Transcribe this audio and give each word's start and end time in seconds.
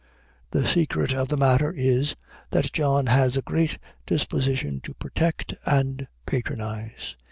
The 0.49 0.65
secret 0.65 1.13
of 1.13 1.27
the 1.27 1.37
matter 1.37 1.71
is, 1.71 2.15
that 2.49 2.73
John 2.73 3.05
has 3.05 3.37
a 3.37 3.43
great 3.43 3.77
disposition 4.07 4.79
to 4.81 4.95
protect 4.95 5.53
and 5.63 6.07
patronize. 6.25 7.15